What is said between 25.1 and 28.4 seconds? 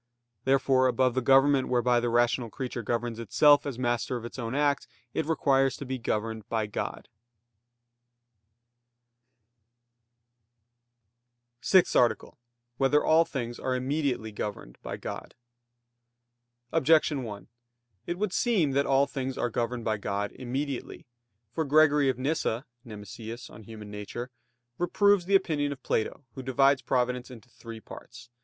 the opinion of Plato who divides providence into three parts.